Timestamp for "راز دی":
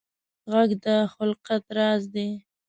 1.77-2.29